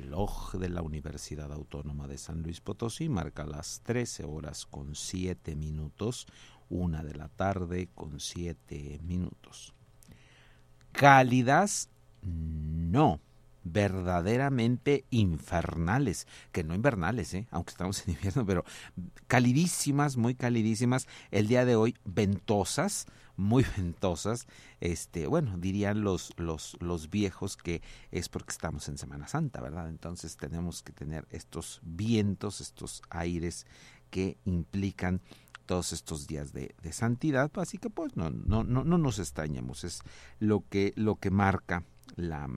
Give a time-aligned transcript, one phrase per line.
[0.00, 5.54] Reloj de la Universidad Autónoma de San Luis Potosí marca las 13 horas con 7
[5.56, 6.26] minutos,
[6.68, 9.74] una de la tarde con 7 minutos.
[10.92, 11.90] Cálidas,
[12.22, 13.20] no,
[13.62, 17.46] verdaderamente infernales, que no invernales, ¿eh?
[17.50, 18.64] aunque estamos en invierno, pero
[19.26, 21.06] calidísimas, muy calidísimas.
[21.30, 23.06] El día de hoy, ventosas,
[23.40, 24.46] muy ventosas.
[24.80, 29.88] Este, bueno, dirían los, los, los viejos que es porque estamos en Semana Santa, ¿verdad?
[29.88, 33.66] Entonces tenemos que tener estos vientos, estos aires
[34.10, 35.20] que implican
[35.66, 39.84] todos estos días de, de santidad, así que pues no, no, no, no nos extrañemos,
[39.84, 40.02] es
[40.40, 41.84] lo que, lo que marca
[42.16, 42.48] la,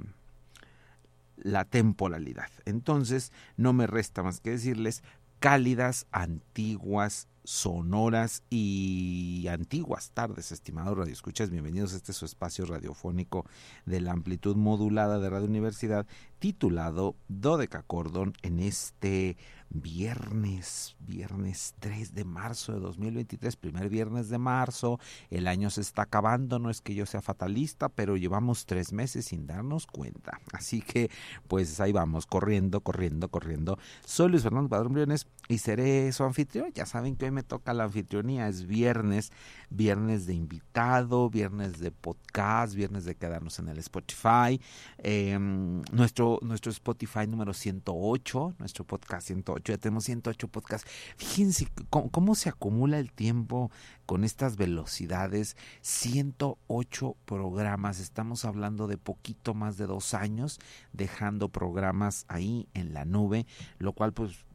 [1.38, 2.50] la temporalidad.
[2.65, 5.03] Entonces, no me resta más que decirles
[5.39, 11.50] cálidas, antiguas, sonoras y antiguas tardes, estimados radioescuchas.
[11.50, 13.45] Bienvenidos a este su espacio radiofónico
[13.86, 16.06] de la amplitud modulada de Radio Universidad,
[16.40, 19.38] titulado Dodeca Cordon en este
[19.73, 24.99] viernes, viernes 3 de marzo de 2023, primer viernes de marzo,
[25.31, 29.25] el año se está acabando, no es que yo sea fatalista, pero llevamos tres meses
[29.25, 30.39] sin darnos cuenta.
[30.53, 31.09] Así que,
[31.47, 33.79] pues ahí vamos, corriendo, corriendo, corriendo.
[34.05, 36.71] Soy Luis Fernando Padrón Briones y seré su anfitrión.
[36.73, 39.31] Ya saben que hoy me toca la anfitrionía, es viernes,
[39.71, 44.61] viernes de invitado, viernes de podcast, viernes de quedarnos en el Spotify.
[44.99, 50.89] Em, nuestro, nuestro Spotify número 108, nuestro podcast 108 ya tenemos 108 podcasts.
[51.18, 53.71] Fíjense cómo, se acumula el tiempo
[54.06, 55.56] con estas velocidades.
[55.81, 60.60] 108 programas, estamos hablando de poquito más de dos años
[60.92, 63.45] dejando programas ahí en la nube,
[63.80, 64.45] lo cual pues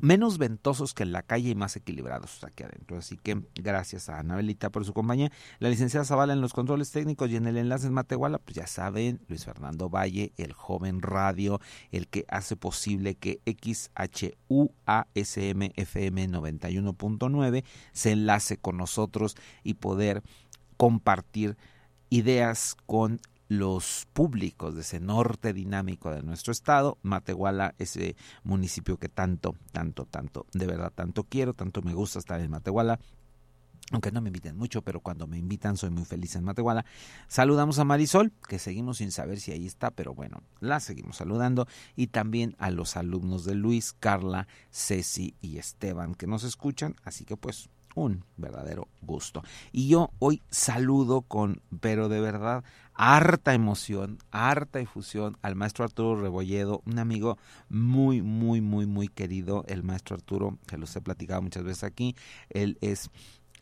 [0.00, 2.98] menos ventosos que en la calle y más equilibrados aquí adentro.
[2.98, 5.32] Así que gracias a Anabelita por su compañía.
[5.58, 8.66] La licenciada Zavala en los controles técnicos y en el enlace en Matehuala, pues ya
[8.66, 14.34] saben, Luis Fernando Valle, el joven radio, el que hace posible que XHUASMFM
[16.28, 20.22] 91.9 se enlace con nosotros y poder
[20.76, 21.56] compartir
[22.10, 28.14] ideas con los públicos de ese norte dinámico de nuestro estado, Matehuala, ese
[28.44, 33.00] municipio que tanto, tanto, tanto, de verdad tanto quiero, tanto me gusta estar en Matehuala,
[33.90, 36.84] aunque no me inviten mucho, pero cuando me invitan soy muy feliz en Matehuala.
[37.26, 41.66] Saludamos a Marisol, que seguimos sin saber si ahí está, pero bueno, la seguimos saludando.
[41.96, 46.94] Y también a los alumnos de Luis, Carla, Ceci y Esteban que nos escuchan.
[47.02, 49.42] Así que pues un verdadero gusto.
[49.72, 56.20] Y yo hoy saludo con, pero de verdad, harta emoción, harta efusión al maestro Arturo
[56.20, 61.42] Rebolledo, un amigo muy, muy, muy, muy querido, el maestro Arturo, que los he platicado
[61.42, 62.14] muchas veces aquí,
[62.50, 63.10] él es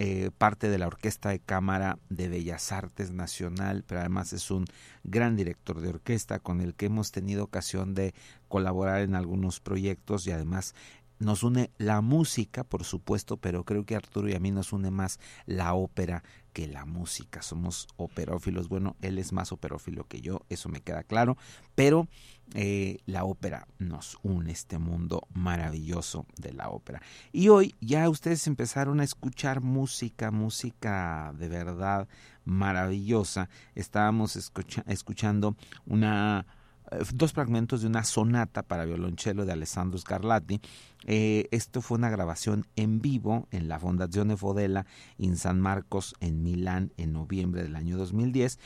[0.01, 4.65] eh, parte de la Orquesta de Cámara de Bellas Artes Nacional, pero además es un
[5.03, 8.15] gran director de orquesta con el que hemos tenido ocasión de
[8.47, 10.77] colaborar en algunos proyectos y además
[11.19, 14.91] nos une la música, por supuesto, pero creo que Arturo y a mí nos une
[14.91, 16.23] más la ópera
[16.53, 17.43] que la música.
[17.43, 18.69] Somos operófilos.
[18.69, 21.37] Bueno, él es más operófilo que yo, eso me queda claro,
[21.75, 22.09] pero
[22.55, 27.03] eh, la ópera nos une este mundo maravilloso de la ópera.
[27.33, 32.09] Y hoy ya ustedes empezaron a escuchar música, música de verdad
[32.45, 33.49] maravillosa.
[33.75, 34.37] Estábamos
[34.87, 35.57] escuchando
[35.87, 36.47] una
[37.13, 40.61] dos fragmentos de una sonata para violonchelo de Alessandro Scarlatti.
[41.05, 44.87] Eh, esto fue una grabación en vivo en la Fondazione Fodela
[45.19, 48.59] en San Marcos, en Milán, en noviembre del año 2010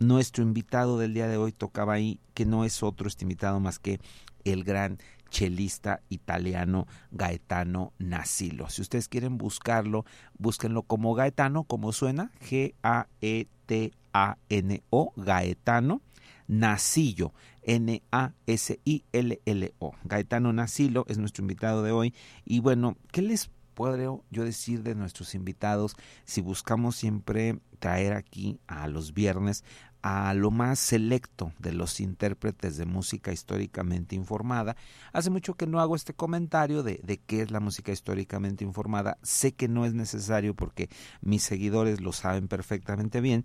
[0.00, 3.78] nuestro invitado del día de hoy tocaba ahí, que no es otro este invitado más
[3.78, 4.00] que
[4.44, 8.68] el gran chelista italiano Gaetano Nasilo.
[8.68, 10.04] Si ustedes quieren buscarlo,
[10.38, 13.12] búsquenlo como Gaetano, como suena, G-A-E-T-A-N-O,
[15.16, 16.02] Gaetano
[16.50, 18.32] Nasillo, N-A-S-I-L-L-O.
[20.02, 22.12] Gaetano Nasilo es nuestro invitado de hoy.
[22.44, 28.58] Y bueno, ¿qué les puedo yo decir de nuestros invitados si buscamos siempre traer aquí
[28.66, 29.64] a los viernes
[30.02, 34.76] a lo más selecto de los intérpretes de música históricamente informada.
[35.12, 39.18] Hace mucho que no hago este comentario de, de, qué es la música históricamente informada.
[39.22, 40.88] Sé que no es necesario porque
[41.20, 43.44] mis seguidores lo saben perfectamente bien,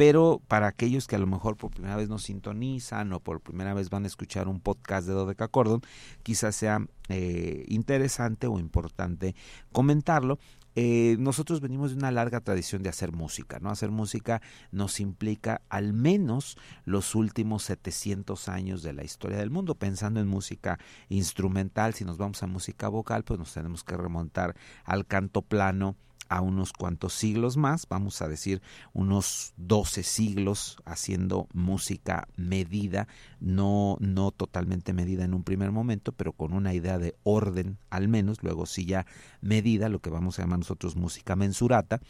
[0.00, 3.74] pero para aquellos que a lo mejor por primera vez nos sintonizan o por primera
[3.74, 5.82] vez van a escuchar un podcast de Dodeca Cordon,
[6.22, 9.34] quizás sea eh, interesante o importante
[9.72, 10.38] comentarlo.
[10.74, 13.68] Eh, nosotros venimos de una larga tradición de hacer música, ¿no?
[13.68, 14.40] Hacer música
[14.72, 19.74] nos implica al menos los últimos 700 años de la historia del mundo.
[19.74, 20.78] Pensando en música
[21.10, 25.94] instrumental, si nos vamos a música vocal, pues nos tenemos que remontar al canto plano,
[26.30, 33.08] a unos cuantos siglos más, vamos a decir unos 12 siglos haciendo música medida,
[33.40, 38.08] no, no totalmente medida en un primer momento, pero con una idea de orden al
[38.08, 39.06] menos, luego sí ya
[39.40, 42.00] medida, lo que vamos a llamar nosotros música mensurata,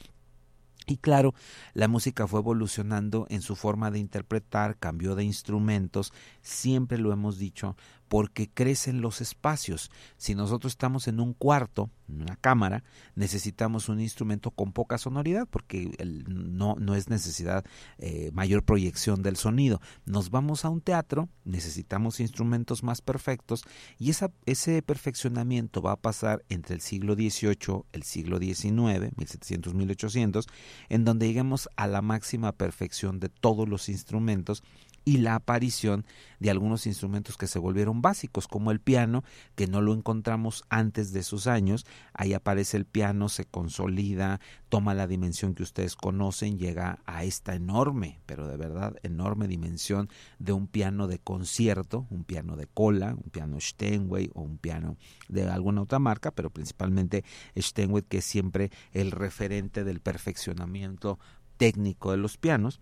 [0.86, 1.34] y claro,
[1.72, 6.12] la música fue evolucionando en su forma de interpretar, cambió de instrumentos,
[6.42, 7.76] siempre lo hemos dicho,
[8.10, 9.88] porque crecen los espacios.
[10.16, 12.82] Si nosotros estamos en un cuarto, en una cámara,
[13.14, 15.92] necesitamos un instrumento con poca sonoridad, porque
[16.26, 17.64] no, no es necesidad
[17.98, 19.80] eh, mayor proyección del sonido.
[20.06, 23.62] Nos vamos a un teatro, necesitamos instrumentos más perfectos,
[23.96, 30.46] y ese perfeccionamiento va a pasar entre el siglo XVIII, el siglo XIX, 1700-1800,
[30.88, 34.64] en donde lleguemos a la máxima perfección de todos los instrumentos
[35.04, 36.04] y la aparición
[36.38, 41.12] de algunos instrumentos que se volvieron básicos, como el piano, que no lo encontramos antes
[41.12, 41.87] de sus años.
[42.14, 47.54] Ahí aparece el piano, se consolida, toma la dimensión que ustedes conocen, llega a esta
[47.54, 53.14] enorme, pero de verdad enorme dimensión de un piano de concierto, un piano de cola,
[53.14, 54.97] un piano Steinway o un piano
[55.28, 57.25] de alguna otra marca, pero principalmente
[57.57, 61.19] Steinway, que es siempre el referente del perfeccionamiento
[61.57, 62.80] técnico de los pianos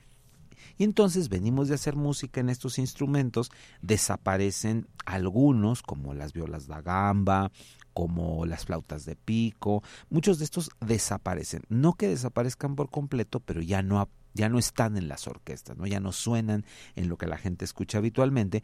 [0.77, 3.51] y entonces venimos de hacer música en estos instrumentos,
[3.83, 7.51] desaparecen algunos, como las violas da gamba,
[7.99, 11.63] como las flautas de pico, muchos de estos desaparecen.
[11.69, 15.87] No que desaparezcan por completo, pero ya no, ya no están en las orquestas, ¿no?
[15.87, 18.63] ya no suenan en lo que la gente escucha habitualmente.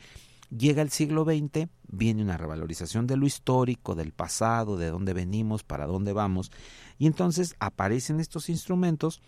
[0.56, 5.64] Llega el siglo XX, viene una revalorización de lo histórico, del pasado, de dónde venimos,
[5.64, 6.52] para dónde vamos,
[6.96, 9.20] y entonces aparecen estos instrumentos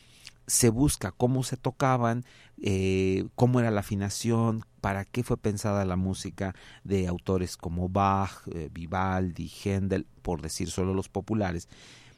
[0.46, 2.24] se busca cómo se tocaban,
[2.62, 8.46] eh, cómo era la afinación, para qué fue pensada la música de autores como Bach,
[8.52, 11.68] eh, Vivaldi, Händel, por decir solo los populares.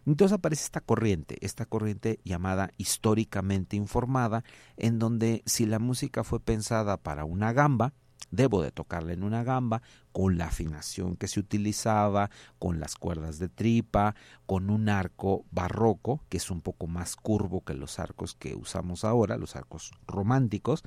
[0.06, 4.44] Entonces aparece esta corriente, esta corriente llamada históricamente informada,
[4.76, 7.92] en donde si la música fue pensada para una gamba,
[8.30, 9.82] Debo de tocarla en una gamba
[10.12, 14.14] con la afinación que se utilizaba, con las cuerdas de tripa,
[14.46, 19.04] con un arco barroco, que es un poco más curvo que los arcos que usamos
[19.04, 20.82] ahora, los arcos románticos.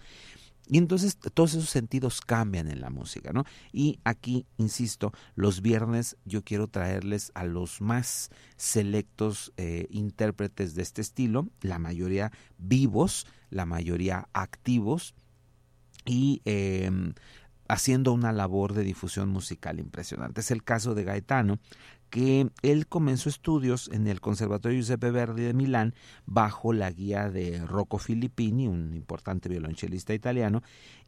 [0.67, 3.43] Y entonces todos esos sentidos cambian en la música, ¿no?
[3.73, 10.83] Y aquí, insisto, los viernes yo quiero traerles a los más selectos eh, intérpretes de
[10.83, 15.13] este estilo, la mayoría vivos, la mayoría activos,
[16.05, 17.13] y em,
[17.67, 20.41] haciendo una labor de difusión musical impresionante.
[20.41, 21.59] Es el caso de Gaetano,
[22.09, 27.65] que él comenzó estudios en el Conservatorio Giuseppe Verdi de Milán bajo la guía de
[27.65, 30.61] Rocco Filippini, un importante violonchelista italiano,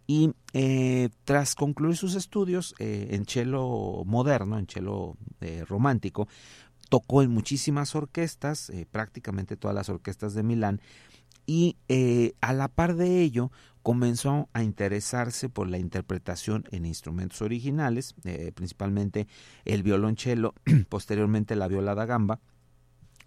[0.08, 6.30] y eh, tras concluir sus estudios eh, en cello moderno, en cello eh, romántico,
[6.90, 10.80] tocó en muchísimas orquestas, prácticamente todas las orquestas de Milán,
[11.46, 11.76] y
[12.40, 13.52] a la par de ello
[13.84, 19.28] comenzó a interesarse por la interpretación en instrumentos originales, eh, principalmente
[19.66, 20.56] el violonchelo,
[20.90, 22.40] posteriormente la viola da gamba,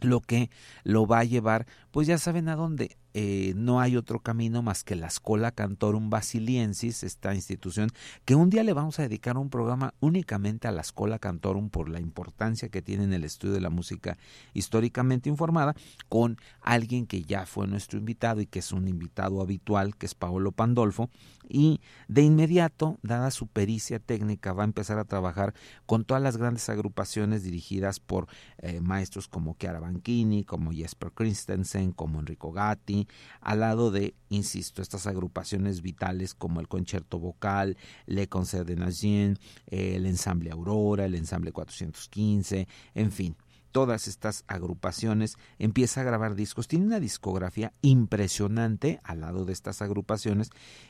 [0.01, 0.51] lo que
[0.83, 4.85] lo va a llevar, pues ya saben a dónde, eh, no hay otro camino más
[4.85, 7.89] que la Escola Cantorum Basiliensis, esta institución,
[8.27, 11.89] que un día le vamos a dedicar un programa únicamente a la Escola Cantorum por
[11.89, 14.19] la importancia que tiene en el estudio de la música
[14.53, 15.75] históricamente informada,
[16.11, 20.15] con alguien que ya fue nuestro invitado y que es un invitado habitual, que es
[20.15, 21.09] Paolo Pandolfo,
[21.49, 25.55] y de inmediato, dada su pericia técnica, va a empezar a trabajar
[25.87, 28.27] con todas las grandes agrupaciones dirigidas por
[28.59, 33.07] eh, maestros como Chiara Banchini, como Jesper Christensen, Como Enrico Gatti,
[33.41, 37.77] al lado de, insisto, estas agrupaciones vitales como el concierto vocal,
[38.07, 43.37] Le Concert de Nazien, el ensamble Aurora, el ensamble 415, en fin,
[43.77, 49.83] todas estas agrupaciones, empieza a grabar discos, tiene una discografía impresionante al lado de estas
[49.83, 50.49] agrupaciones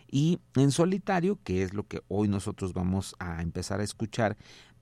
[0.08, 4.36] y en solitario, que es lo que hoy nosotros vamos a empezar a escuchar,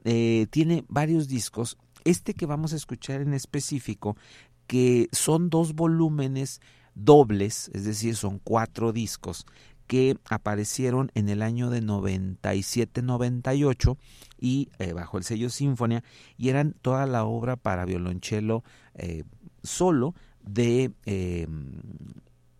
[0.04, 1.78] eh, tiene varios discos.
[2.04, 4.18] Este que vamos a escuchar en específico,
[4.66, 6.60] que son dos volúmenes
[6.94, 9.44] dobles, es decir, son cuatro discos
[9.86, 13.98] que aparecieron en el año de 97-98
[14.40, 16.02] y eh, bajo el sello Sinfonia
[16.38, 19.24] y eran toda la obra para violonchelo eh,
[19.62, 21.46] solo de eh,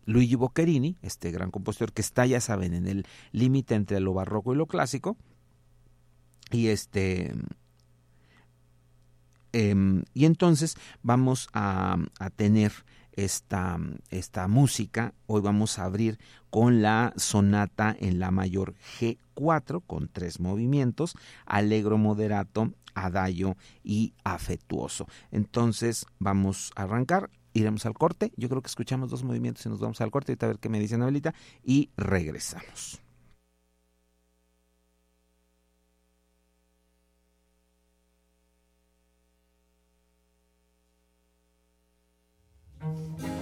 [0.07, 4.53] Luigi Boccherini, este gran compositor que está, ya saben, en el límite entre lo barroco
[4.53, 5.17] y lo clásico.
[6.51, 7.33] Y este
[9.55, 12.73] em, y entonces vamos a, a tener
[13.17, 13.79] esta,
[14.11, 15.15] esta música.
[15.27, 16.19] Hoy vamos a abrir
[16.51, 25.07] con la sonata en la mayor G4 con tres movimientos, alegro moderato, adagio y afectuoso.
[25.31, 28.33] Entonces vamos a arrancar, iremos al corte.
[28.37, 30.81] Yo creo que escuchamos dos movimientos y nos vamos al corte, a ver qué me
[30.81, 33.04] dice Anabelita y regresamos.
[42.85, 43.34] Música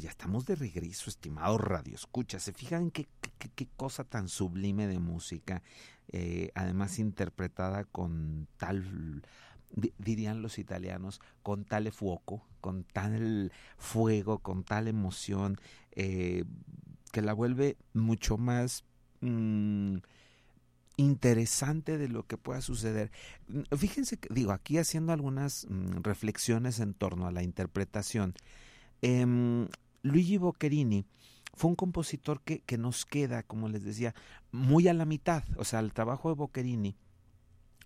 [0.00, 2.38] ya estamos de regreso, estimado Radio Escucha.
[2.38, 3.06] ¿Se fijan qué,
[3.54, 5.62] qué, cosa tan sublime de música?
[6.08, 9.22] Eh, además interpretada con tal,
[9.98, 15.60] dirían los italianos, con tal fuoco, con tal fuego, con tal emoción,
[15.92, 16.44] eh,
[17.12, 18.84] que la vuelve mucho más...
[19.20, 19.98] Mm,
[20.96, 23.10] interesante de lo que pueda suceder.
[23.74, 28.34] Fíjense que, digo, aquí haciendo algunas mm, reflexiones en torno a la interpretación,
[29.00, 29.24] eh,
[30.02, 31.04] Luigi Boccherini
[31.54, 34.14] fue un compositor que, que nos queda, como les decía,
[34.52, 35.44] muy a la mitad.
[35.56, 36.96] O sea, el trabajo de Boccherini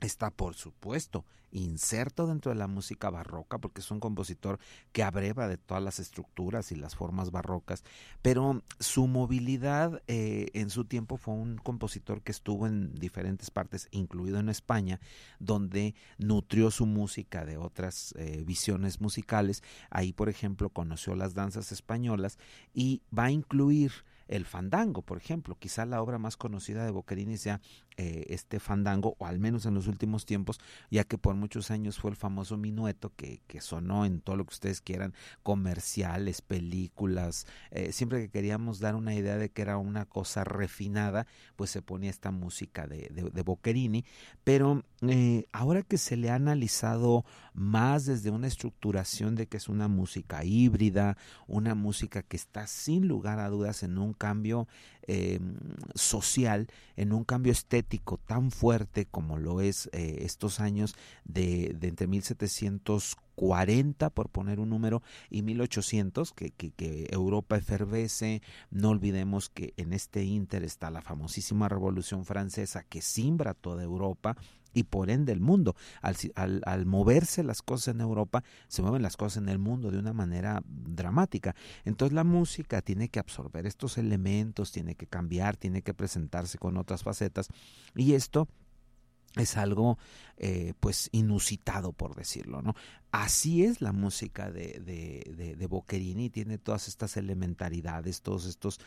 [0.01, 1.25] está, por supuesto,
[1.55, 4.59] inserto dentro de la música barroca, porque es un compositor
[4.93, 7.85] que abreva de todas las estructuras y las formas barrocas,
[8.23, 13.89] pero su movilidad eh, en su tiempo fue un compositor que estuvo en diferentes partes,
[13.93, 15.01] incluido en España,
[15.39, 19.63] donde nutrió su música de otras eh, visiones musicales.
[19.91, 22.39] Ahí, por ejemplo, conoció las danzas españolas
[22.75, 23.93] y va a incluir
[24.29, 25.57] el fandango, por ejemplo.
[25.59, 27.61] Quizá la obra más conocida de Boccherini sea
[27.97, 30.59] eh, este fandango, o al menos en los últimos tiempos,
[30.91, 34.45] ya que por muchos años fue el famoso minueto que, que sonó en todo lo
[34.45, 37.47] que ustedes quieran, comerciales, películas.
[37.71, 41.27] Eh, siempre que queríamos dar una idea de que era una cosa refinada,
[41.57, 44.05] pues se ponía esta música de, de, Boccherini.
[44.43, 49.69] Pero eh, ahora que se le ha analizado más desde una estructuración de que es
[49.69, 51.17] una música híbrida,
[51.47, 54.67] una música que está sin lugar a dudas en un cambio
[55.07, 55.41] eh,
[55.95, 60.95] social, en un cambio estético tan fuerte como lo es eh, estos años
[61.25, 68.43] de, entre 1740, por poner un número, y 1800, que, que, que, Europa efervece.
[68.71, 74.37] No olvidemos que en este inter está la famosísima Revolución Francesa que simbra toda Europa
[74.75, 75.75] y por ende el mundo.
[76.03, 80.13] Al, moverse las cosas en Europa, se mueven las cosas en el mundo de una
[80.13, 81.55] manera dramática.
[81.85, 86.77] Entonces la música tiene que absorber estos elementos, tiene que cambiar, tiene que presentarse con
[86.77, 87.49] otras facetas
[87.95, 88.49] y esto
[89.37, 89.99] es algo
[90.37, 92.75] eh, pues inusitado por decirlo no
[93.11, 98.79] así es la música de, de, de, Boccherini tiene todas estas elementaridades todos estos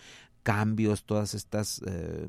[0.44, 2.28] cambios todas estas eh,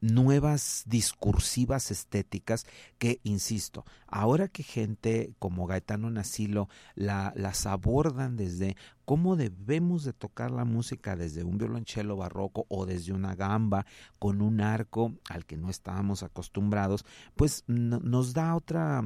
[0.00, 2.66] nuevas discursivas estéticas
[2.98, 10.12] que, insisto, ahora que gente como Gaetano Nacilo la, las abordan desde cómo debemos de
[10.12, 13.86] tocar la música desde un violonchelo barroco o desde una gamba
[14.18, 17.04] con un arco al que no estábamos acostumbrados,
[17.36, 19.02] pues no, nos da otra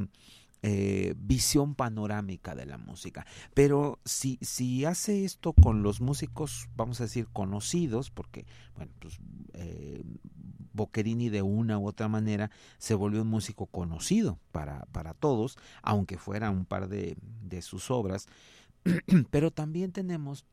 [0.66, 3.26] eh, visión panorámica de la música.
[3.52, 9.18] Pero si, si hace esto con los músicos, vamos a decir, conocidos, porque, bueno, pues
[9.52, 10.02] eh,
[10.74, 16.18] Boccherini de una u otra manera se volvió un músico conocido para, para todos, aunque
[16.18, 18.26] fuera un par de, de sus obras.
[19.30, 20.44] Pero también tenemos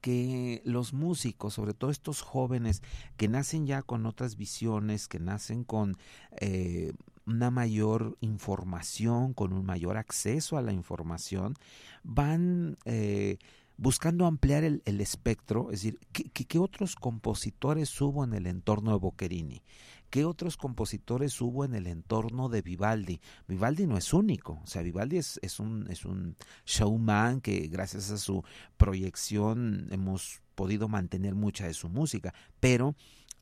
[0.00, 2.82] que los músicos, sobre todo estos jóvenes
[3.16, 5.96] que nacen ya con otras visiones, que nacen con
[6.40, 6.92] eh,
[7.26, 11.54] una mayor información, con un mayor acceso a la información,
[12.02, 13.38] van eh,
[13.76, 18.92] buscando ampliar el, el, espectro, es decir, ¿qué, ¿qué, otros compositores hubo en el entorno
[18.92, 19.62] de Boccherini?
[20.10, 23.20] ¿Qué otros compositores hubo en el entorno de Vivaldi?
[23.48, 28.10] Vivaldi no es único, o sea, Vivaldi es, es, un, es un showman que gracias
[28.10, 28.44] a su
[28.76, 32.94] proyección hemos podido mantener mucha de su música, pero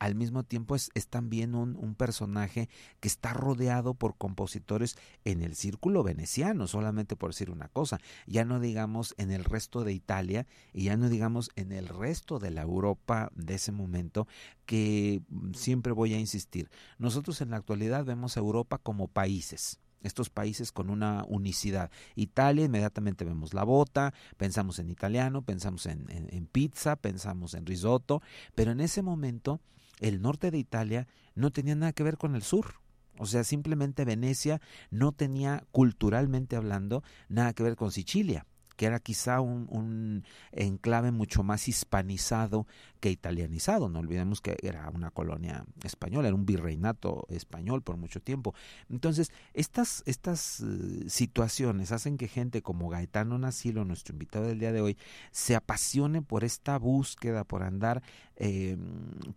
[0.03, 2.67] al mismo tiempo es, también un, personaje
[2.99, 8.43] que está rodeado por compositores en el círculo veneciano, solamente por decir una cosa, ya
[8.43, 12.51] no digamos en el resto de Italia y ya no digamos en el resto de
[12.51, 14.27] la Europa de ese momento,
[14.65, 15.21] que
[15.53, 20.73] siempre voy a insistir, nosotros en la actualidad vemos a Europa como países, estos países
[20.73, 21.91] con una unicidad.
[22.15, 27.65] Italia, inmediatamente vemos la bota, pensamos en italiano, pensamos en, en, en, pizza, pensamos en
[27.65, 28.21] risotto,
[28.53, 29.61] pero en ese momento
[29.99, 32.75] el norte de Italia no tenía nada que ver con el sur.
[33.17, 38.45] O sea, simplemente Venecia no tenía, culturalmente hablando, nada que ver con Sicilia
[38.75, 42.67] que era quizá un, enclave mucho más hispanizado
[42.99, 43.89] que italianizado.
[43.89, 48.53] No olvidemos que era una colonia española, era un virreinato español por mucho tiempo.
[48.89, 54.71] Entonces, estas, estas uh, situaciones hacen que gente como Gaetano Nacilo, nuestro invitado del día
[54.71, 54.97] de hoy,
[55.31, 58.01] se apasione por esta búsqueda, por andar
[58.35, 58.77] eh,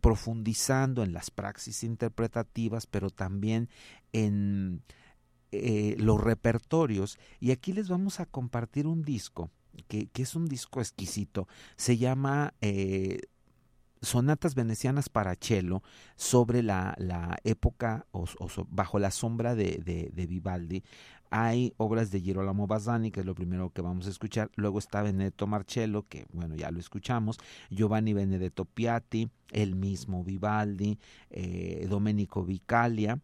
[0.01, 3.69] profundizando en las praxis interpretativas, pero también
[4.13, 4.83] en
[5.63, 9.51] eh, los repertorios y aquí les vamos a compartir un disco
[9.89, 11.49] que, es un disco exquisito.
[11.77, 13.21] Se llama eh,
[14.03, 15.83] sonatas venecianas para cello
[16.17, 18.27] sobre la, la época o,
[18.69, 20.83] bajo la sombra de, de, Vivaldi.
[21.31, 24.51] Hay obras de Girolamo Bazzani, que es lo primero que vamos a escuchar.
[24.55, 27.39] Luego está Benedetto Marcello, que bueno, ya lo escuchamos.
[27.69, 30.99] Giovanni Benedetto Piatti, el mismo Vivaldi,
[31.31, 33.19] eh, Domenico Vicalia.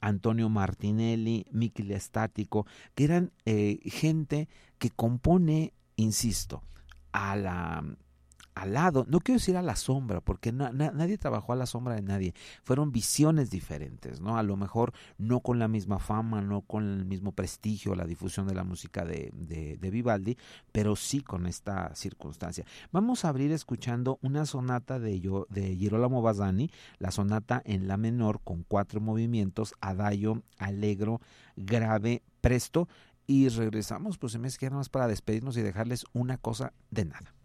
[0.00, 6.62] Antonio Martinelli, Michele Estático, que eran eh, gente que compone, insisto,
[7.12, 7.84] a la,
[8.56, 12.00] al lado, no quiero decir a la sombra, porque nadie trabajó a la sombra de
[12.00, 12.34] nadie,
[12.64, 14.38] fueron visiones diferentes, ¿no?
[14.38, 18.48] A lo mejor no con la misma fama, no con el mismo prestigio, la difusión
[18.48, 20.38] de la música de, de, Vivaldi,
[20.72, 22.64] pero sí con esta circunstancia.
[22.92, 28.40] Vamos a abrir escuchando una sonata de, de Girolamo Bazzani, la sonata en la menor
[28.42, 31.20] con cuatro movimientos, adagio, alegro,
[31.56, 32.88] grave, presto,
[33.26, 37.35] y regresamos, pues se me queda más para despedirnos y dejarles una cosa de nada.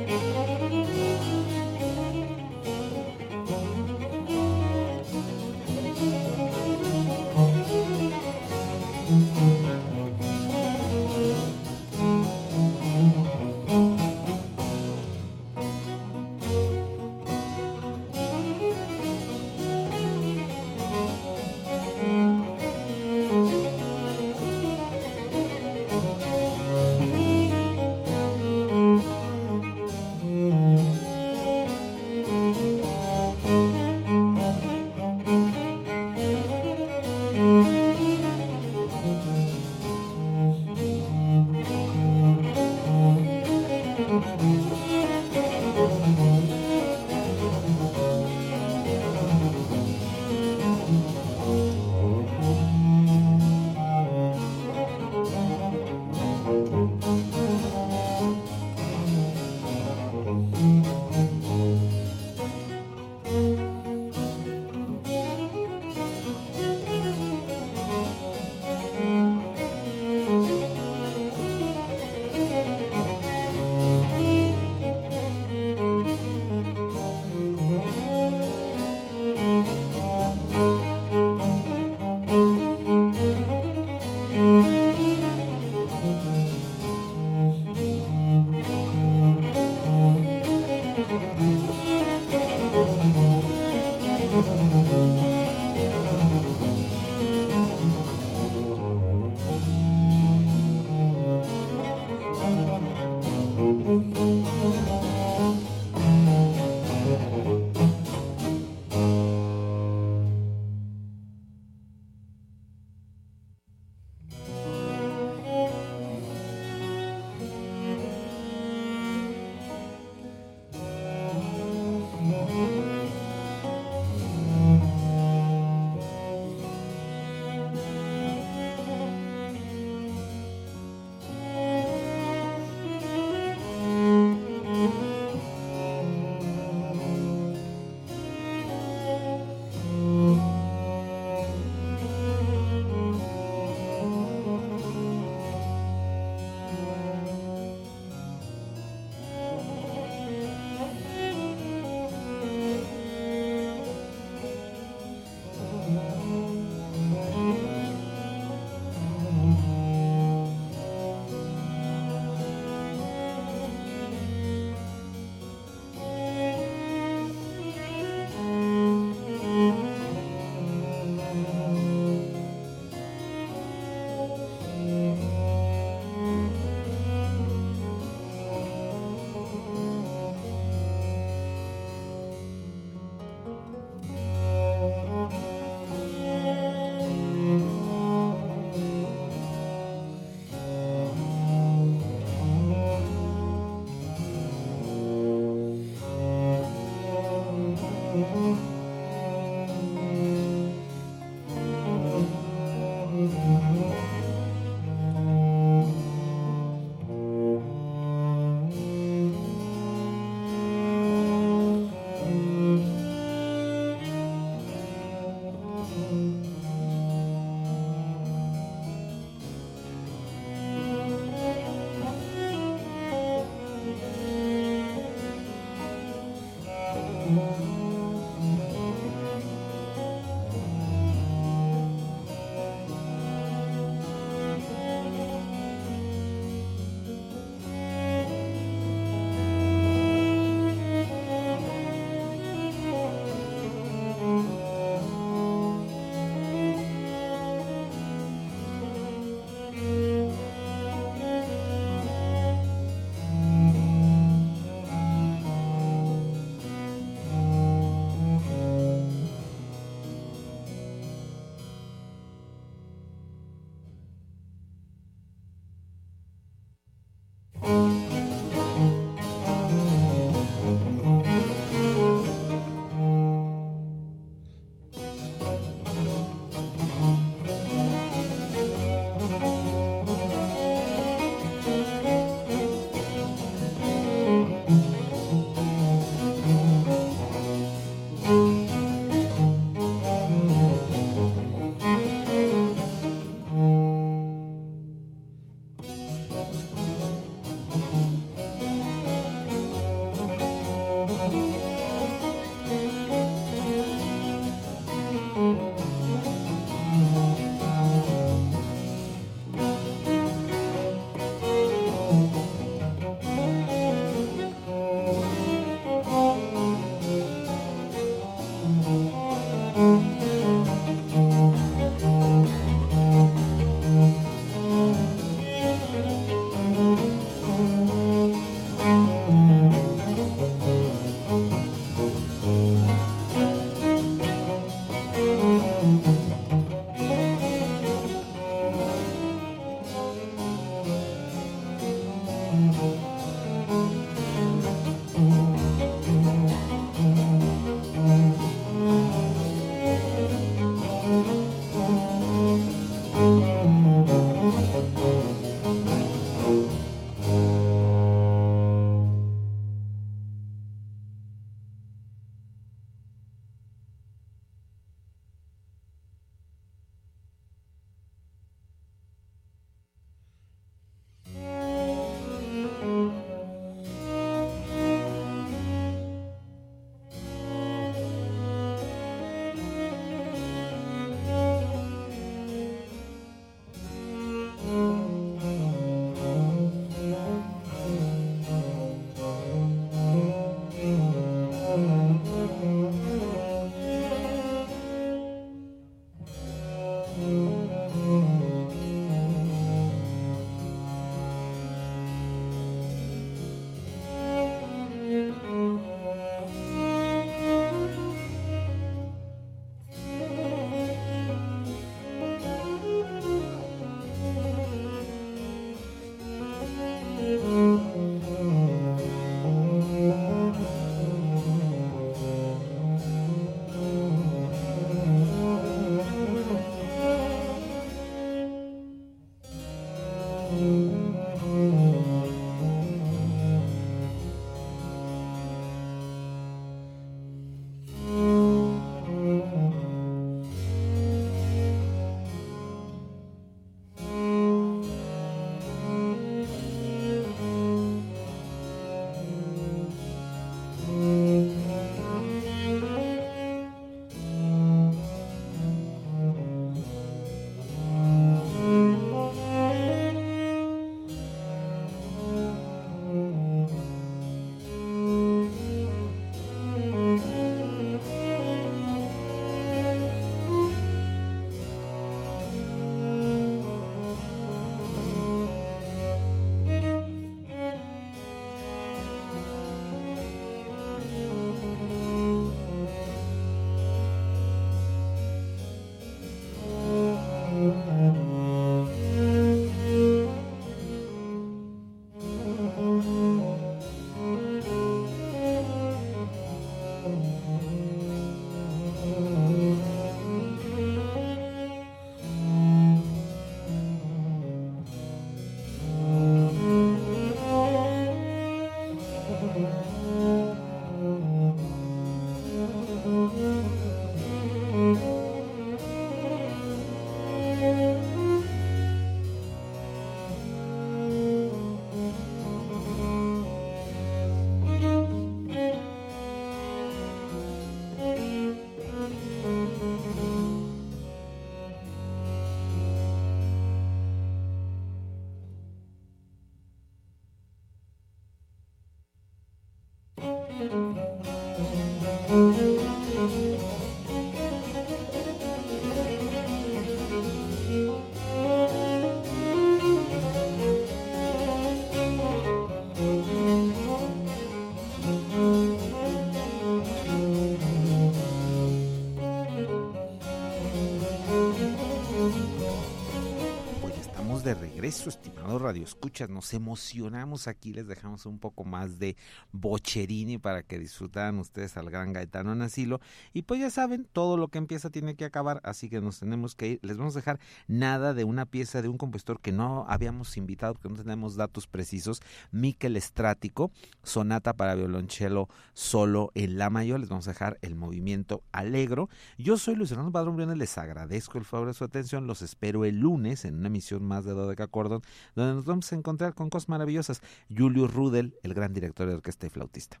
[564.88, 565.10] De regreso,
[565.48, 566.28] estimados Radio Escuchas.
[566.28, 569.16] Nos emocionamos aquí, les dejamos un poco más de
[569.52, 573.00] bocherini para que disfrutaran ustedes al gran Gaetano en asilo.
[573.32, 576.54] Y pues ya saben, todo lo que empieza tiene que acabar, así que nos tenemos
[576.54, 576.80] que ir.
[576.82, 580.74] Les vamos a dejar nada de una pieza de un compositor que no habíamos invitado
[580.74, 582.20] porque no tenemos datos precisos.
[582.50, 583.70] Miquel Estrático,
[584.02, 587.00] sonata para violonchelo solo en la mayor.
[587.00, 589.08] Les vamos a dejar el movimiento alegro.
[589.38, 592.26] Yo soy Luis Fernando Padrón Briones, les agradezco el favor de su atención.
[592.26, 595.00] Los espero el lunes en una emisión más de Dodeca Cordon,
[595.38, 597.22] donde nos vamos a encontrar con cosas maravillosas.
[597.54, 600.00] Julio Rudel, el gran director de orquesta y flautista.